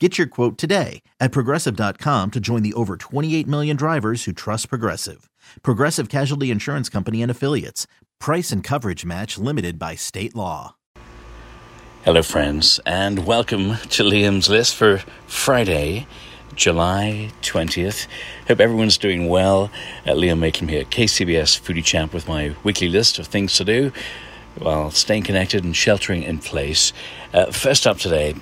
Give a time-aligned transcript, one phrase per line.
[0.00, 4.68] Get your quote today at progressive.com to join the over 28 million drivers who trust
[4.68, 5.30] Progressive.
[5.62, 7.86] Progressive Casualty Insurance Company and Affiliates.
[8.18, 10.74] Price and coverage match limited by state law.
[12.04, 16.08] Hello, friends, and welcome to Liam's List for Friday,
[16.56, 18.08] July 20th.
[18.48, 19.70] Hope everyone's doing well.
[20.04, 23.92] Uh, Liam Mayclem here, KCBS Foodie Chap, with my weekly list of things to do
[24.58, 26.92] while staying connected and sheltering in place.
[27.32, 28.34] Uh, first up today,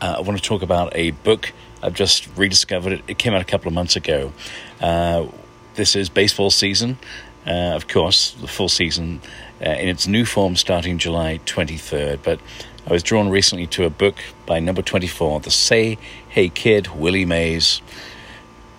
[0.00, 2.92] uh, I want to talk about a book I've just rediscovered.
[2.92, 4.32] It, it came out a couple of months ago.
[4.80, 5.26] Uh,
[5.74, 6.98] this is baseball season,
[7.46, 9.20] uh, of course, the full season
[9.64, 12.20] uh, in its new form starting July 23rd.
[12.22, 12.40] But
[12.86, 17.24] I was drawn recently to a book by number 24, The Say Hey Kid, Willie
[17.24, 17.80] Mays,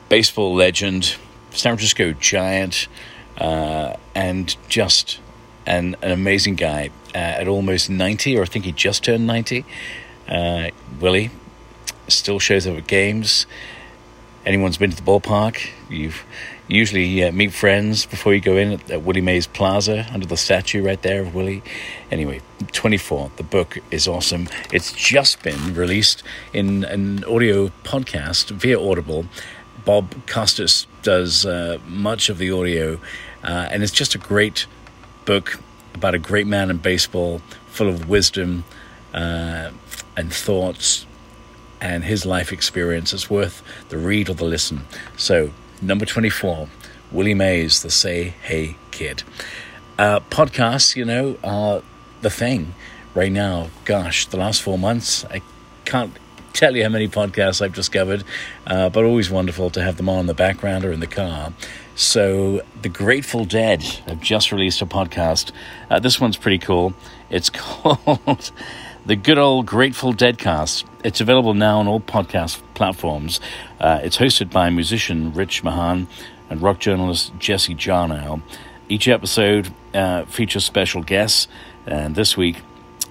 [0.10, 1.16] baseball legend,
[1.52, 2.88] San Francisco Giant,
[3.38, 5.20] uh, and just
[5.66, 9.66] an, an amazing guy uh, at almost 90, or I think he just turned 90.
[10.32, 11.30] Uh, Willie
[12.08, 13.46] still shows up at games.
[14.46, 16.24] Anyone's been to the ballpark, you've
[16.68, 20.38] usually uh, meet friends before you go in at, at, Willie Mays Plaza under the
[20.38, 21.62] statue right there of Willie.
[22.09, 24.47] Anyway, 24, the book is awesome.
[24.74, 29.25] It's just been released in an audio podcast via Audible.
[29.84, 33.00] Bob Costas does uh, much of the audio,
[33.44, 34.66] uh, and it's just a great
[35.25, 35.59] book
[35.94, 38.63] about a great man in baseball, full of wisdom
[39.13, 39.72] uh,
[40.16, 41.06] and thoughts
[41.80, 43.14] and his life experience.
[43.14, 44.86] It's worth the read or the listen.
[45.18, 45.52] So,
[45.82, 46.68] number 24,
[47.12, 49.24] Willie Mays, the Say Hey Kid.
[49.98, 51.82] Uh, podcasts, you know, are
[52.22, 52.74] the thing
[53.14, 53.70] right now.
[53.86, 55.42] Gosh, the last four months, I
[55.86, 56.16] can't
[56.54, 58.24] tell you how many podcasts I've discovered,
[58.68, 61.54] uh, but always wonderful to have them on in the background or in the car.
[61.96, 65.52] So, The Grateful Dead have just released a podcast.
[65.90, 66.94] Uh, this one's pretty cool.
[67.30, 68.52] It's called
[69.06, 70.84] the good old Grateful Deadcast.
[71.03, 73.39] It's available now on all podcast platforms.
[73.79, 76.07] Uh, it's hosted by musician Rich Mahan
[76.50, 78.41] and rock journalist Jesse Jarnow.
[78.89, 81.47] Each episode uh, features special guests,
[81.88, 82.57] and this week,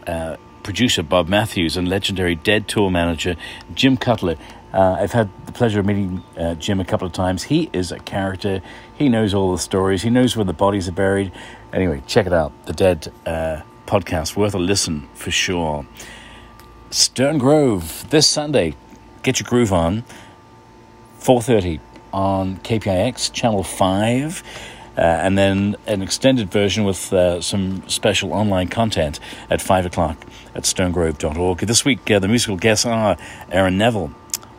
[0.07, 3.35] uh, producer Bob Matthews and legendary Dead tour manager
[3.75, 4.37] Jim Cutler.
[4.73, 7.45] Uh, I've had the pleasure of meeting uh, Jim a couple of times.
[7.45, 8.63] He is a character.
[8.95, 10.03] He knows all the stories.
[10.03, 11.33] He knows where the bodies are buried.
[11.73, 12.53] Anyway, check it out.
[12.67, 15.85] The Dead uh, podcast worth a listen for sure.
[16.91, 18.77] Stern Grove this Sunday.
[19.25, 20.05] Get your groove on.
[21.19, 21.81] 4:30
[22.13, 24.45] on KPIX channel 5.
[24.97, 29.19] Uh, and then an extended version with uh, some special online content
[29.49, 30.17] at 5 o'clock
[30.55, 31.59] at sterngrove.org.
[31.59, 33.17] This week, uh, the musical guests are
[33.51, 34.13] Aaron Neville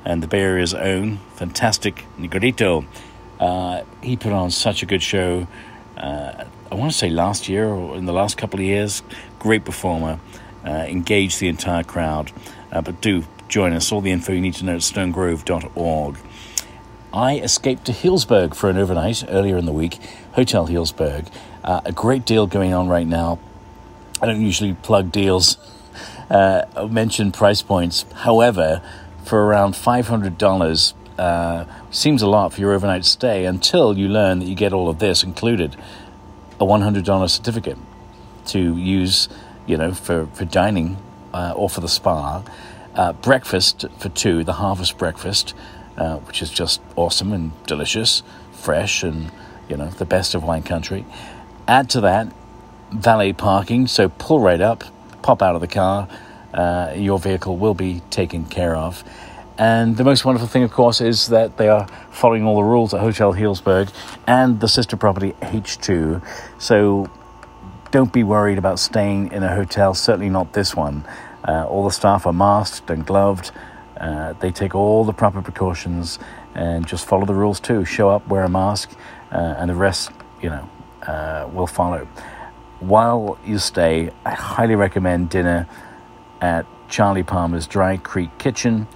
[0.03, 2.85] and the Bay Area's own fantastic Negrito.
[3.39, 5.47] Uh, he put on such a good show
[5.97, 9.03] uh, I want to say last year or in the last couple of years.
[9.39, 10.19] Great performer,
[10.65, 12.31] uh, engaged the entire crowd.
[12.71, 13.91] Uh, but do join us.
[13.91, 16.17] All the info you need to know at sterngrove.org.
[17.13, 19.99] I escaped to Healdsburg for an overnight earlier in the week,
[20.33, 21.27] Hotel Healdsburg.
[21.61, 23.37] Uh, a great deal going on right now.
[24.21, 25.57] I don't usually plug deals,
[26.29, 28.05] uh, mention price points.
[28.13, 28.81] However,
[29.25, 34.45] for around $500, uh, seems a lot for your overnight stay until you learn that
[34.45, 35.75] you get all of this included
[36.59, 37.77] a $100 certificate
[38.47, 39.29] to use,
[39.67, 40.97] you know, for, for dining
[41.31, 42.43] uh, or for the spa.
[42.95, 45.53] Uh, breakfast for two, the harvest breakfast,
[45.95, 49.31] uh, which is just awesome and delicious, fresh, and,
[49.69, 51.05] you know, the best of wine country.
[51.67, 52.33] Add to that
[52.91, 54.83] valet parking, so pull right up,
[55.21, 56.07] pop out of the car,
[56.51, 59.03] uh, your vehicle will be taken care of.
[59.61, 62.95] And the most wonderful thing, of course, is that they are following all the rules
[62.95, 63.93] at Hotel Healdsburg
[64.25, 66.25] and the sister property H2.
[66.57, 67.11] So
[67.91, 71.05] don't be worried about staying in a hotel, certainly not this one.
[71.47, 73.51] Uh, all the staff are masked and gloved.
[73.99, 76.17] Uh, they take all the proper precautions
[76.55, 77.85] and just follow the rules too.
[77.85, 78.89] Show up, wear a mask,
[79.31, 80.09] uh, and the rest,
[80.41, 80.67] you know,
[81.03, 82.07] uh, will follow.
[82.79, 85.67] While you stay, I highly recommend dinner
[86.41, 88.87] at Charlie Palmer's Dry Creek Kitchen.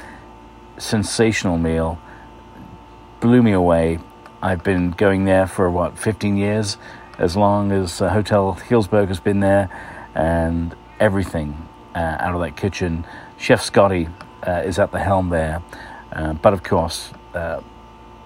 [0.77, 1.99] Sensational meal,
[3.19, 3.99] blew me away.
[4.41, 6.77] I've been going there for what 15 years,
[7.17, 9.69] as long as uh, Hotel Healdsburg has been there,
[10.13, 13.05] and everything uh, out of that kitchen.
[13.37, 14.09] Chef Scotty
[14.45, 15.61] uh, is at the helm there,
[16.11, 17.61] uh, but of course, uh,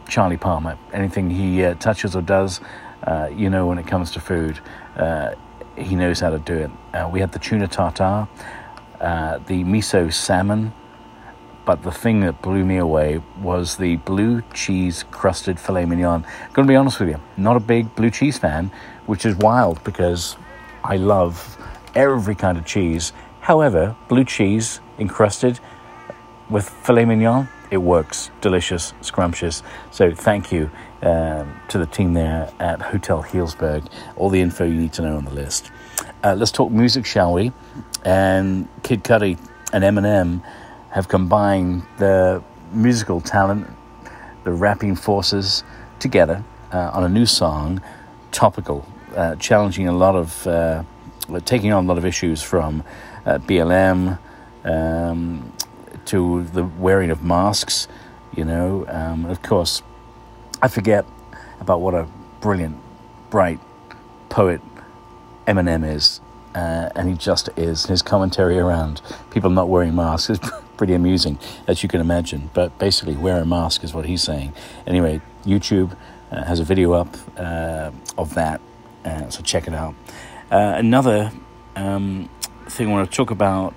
[0.07, 0.77] Charlie Palmer.
[0.91, 2.61] Anything he uh, touches or does,
[3.31, 4.59] you know, when it comes to food,
[5.77, 6.71] he knows how to do it.
[7.11, 8.27] we had the tuna tartare,
[8.99, 10.73] the miso salmon.
[11.69, 16.25] But the thing that blew me away was the blue cheese crusted filet mignon.
[16.25, 18.71] I'm going to be honest with you, not a big blue cheese fan,
[19.05, 20.35] which is wild because
[20.83, 21.63] I love
[21.93, 23.13] every kind of cheese.
[23.41, 25.59] However, blue cheese encrusted
[26.49, 28.31] with filet mignon, it works.
[28.41, 29.61] Delicious, scrumptious.
[29.91, 30.71] So thank you
[31.03, 33.87] um, to the team there at Hotel Healdsburg.
[34.15, 35.69] All the info you need to know on the list.
[36.23, 37.51] Uh, let's talk music, shall we?
[38.03, 39.37] And Kid Cudi
[39.71, 40.41] and Eminem
[40.91, 43.67] have combined the musical talent,
[44.43, 45.63] the rapping forces
[45.99, 47.81] together uh, on a new song,
[48.31, 50.83] topical, uh, challenging a lot of, uh,
[51.45, 52.83] taking on a lot of issues from
[53.25, 54.17] uh, BLM
[54.65, 55.51] um,
[56.05, 57.87] to the wearing of masks,
[58.35, 58.85] you know.
[58.87, 59.83] Um, of course,
[60.61, 61.05] I forget
[61.59, 62.07] about what a
[62.41, 62.77] brilliant,
[63.29, 63.59] bright
[64.29, 64.61] poet
[65.47, 66.21] Eminem is.
[66.55, 67.85] Uh, and he just is.
[67.85, 70.39] His commentary around people not wearing masks is
[70.79, 71.37] pretty amusing,
[71.67, 72.49] as you can imagine.
[72.53, 74.53] But basically, wear a mask is what he's saying.
[74.87, 75.91] Anyway, YouTube
[76.31, 78.61] uh, has a video up uh, of that,
[79.03, 79.93] uh, so check it out.
[80.49, 81.33] Uh, another
[81.75, 82.29] um,
[82.69, 83.73] thing I want to talk about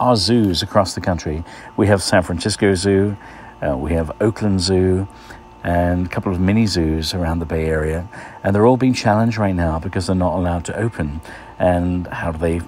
[0.00, 1.44] are zoos across the country.
[1.76, 3.16] We have San Francisco Zoo,
[3.62, 5.06] uh, we have Oakland Zoo,
[5.62, 8.08] and a couple of mini zoos around the Bay Area,
[8.42, 11.20] and they're all being challenged right now because they're not allowed to open.
[11.60, 12.62] And how do they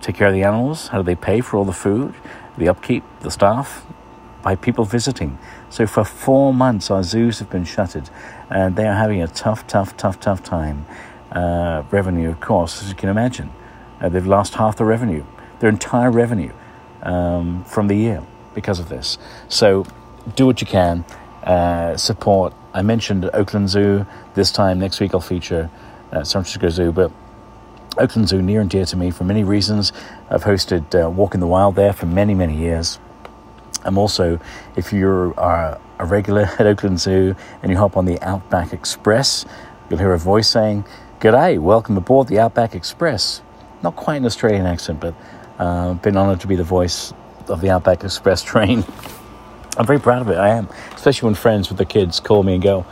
[0.00, 0.88] take care of the animals?
[0.88, 2.14] How do they pay for all the food,
[2.56, 3.84] the upkeep, the staff?
[4.42, 5.38] By people visiting.
[5.68, 8.08] So for four months, our zoos have been shuttered,
[8.48, 10.86] and they are having a tough, tough, tough, tough time.
[11.32, 13.50] Uh, revenue, of course, as you can imagine.
[14.00, 15.24] Uh, they've lost half the revenue,
[15.60, 16.52] their entire revenue
[17.02, 18.22] um, from the year
[18.54, 19.18] because of this.
[19.48, 19.84] So
[20.36, 21.04] do what you can.
[21.42, 22.54] Uh, support.
[22.74, 24.78] I mentioned Oakland Zoo this time.
[24.78, 25.70] Next week I'll feature
[26.12, 27.10] uh, San Francisco Zoo, but
[27.96, 29.92] Oakland Zoo near and dear to me for many reasons.
[30.30, 32.98] I've hosted uh, Walk in the Wild there for many, many years.
[33.84, 34.38] I'm also,
[34.76, 39.44] if you're a regular at Oakland Zoo and you hop on the Outback Express,
[39.88, 40.84] you'll hear a voice saying,
[41.20, 43.42] G'day, welcome aboard the Outback Express.
[43.82, 45.14] Not quite an Australian accent, but
[45.58, 47.12] uh, been honoured to be the voice
[47.48, 48.84] of the Outback Express train.
[49.76, 50.68] I'm very proud of it, I am.
[50.94, 52.86] Especially when friends with the kids call me and go,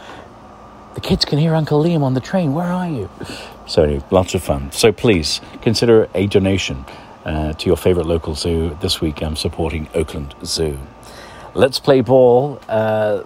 [0.95, 3.11] The kids can hear Uncle Liam on the train, where are you?
[3.67, 4.71] So, lots of fun.
[4.71, 6.85] So, please consider a donation
[7.25, 8.77] uh, to your favorite local zoo.
[8.81, 10.79] This week, I'm supporting Oakland Zoo.
[11.53, 12.61] Let's play ball.
[12.69, 13.25] Uh,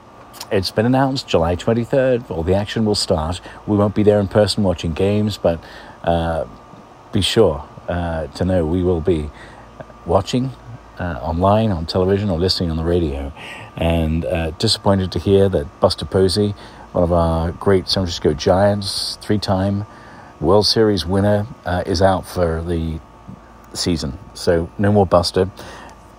[0.50, 2.30] it's been announced July 23rd.
[2.30, 3.40] All the action will start.
[3.66, 5.62] We won't be there in person watching games, but
[6.02, 6.46] uh,
[7.12, 9.30] be sure uh, to know we will be
[10.06, 10.52] watching
[10.98, 13.30] uh, online, on television, or listening on the radio.
[13.76, 16.54] And uh, disappointed to hear that Buster Posey,
[16.92, 19.84] one of our great San Francisco Giants, three time
[20.40, 22.98] World Series winner uh, is out for the
[23.74, 24.18] season.
[24.34, 25.50] So no more Buster.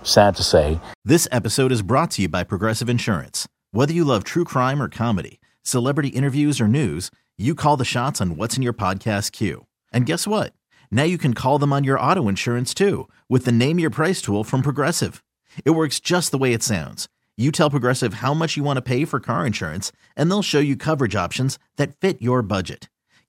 [0.04, 0.80] Sad to say.
[1.04, 3.48] This episode is brought to you by Progressive Insurance.
[3.72, 8.20] Whether you love true crime or comedy, celebrity interviews or news, you call the shots
[8.20, 9.66] on what's in your podcast queue.
[9.92, 10.52] And guess what?
[10.90, 14.22] Now you can call them on your auto insurance too with the Name Your Price
[14.22, 15.24] tool from Progressive.
[15.64, 17.08] It works just the way it sounds.
[17.36, 20.60] You tell Progressive how much you want to pay for car insurance, and they'll show
[20.60, 22.88] you coverage options that fit your budget.